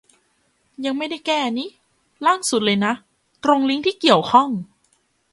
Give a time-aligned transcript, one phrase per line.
[0.85, 1.65] ยังไม่ได้แก้นิ
[2.25, 2.93] ล่างสุดเลยนะ
[3.43, 4.49] ตรง ลิงก์ที่เกี่ยวข้อง